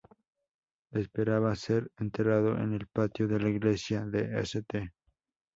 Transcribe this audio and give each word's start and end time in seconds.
Esperaba 0.89 1.55
ser 1.55 1.91
enterrado 1.99 2.57
en 2.57 2.73
el 2.73 2.87
patio 2.87 3.27
de 3.27 3.39
la 3.39 3.49
iglesia 3.49 4.03
de 4.03 4.39
St. 4.41 4.91